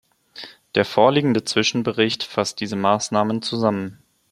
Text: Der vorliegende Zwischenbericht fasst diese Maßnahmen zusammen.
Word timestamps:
Der 0.73 0.83
vorliegende 0.83 1.43
Zwischenbericht 1.43 2.23
fasst 2.23 2.59
diese 2.59 2.75
Maßnahmen 2.75 3.43
zusammen. 3.43 3.99